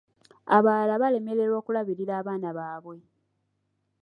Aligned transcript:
Abalala 0.55 0.93
balemererwa 1.01 1.55
okulabirila 1.61 2.13
abaana 2.21 2.49
baabwe. 2.57 2.97